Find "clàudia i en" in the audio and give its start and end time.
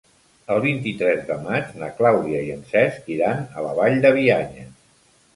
1.99-2.63